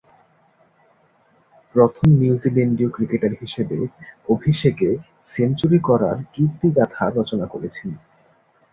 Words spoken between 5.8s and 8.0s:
করার কীর্তিগাঁথা রচনা করেছেন।